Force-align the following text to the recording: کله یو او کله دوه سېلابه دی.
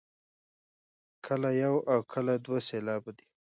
کله 1.25 1.49
یو 1.63 1.75
او 1.91 1.99
کله 2.13 2.33
دوه 2.45 2.59
سېلابه 2.67 3.11
دی. 3.17 3.25